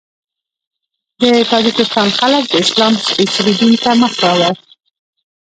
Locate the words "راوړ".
4.23-4.53